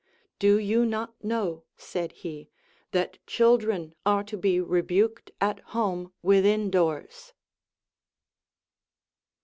[0.39, 2.49] Do you not know, said he,
[2.89, 7.33] that children are to be rebuked at home within doors'?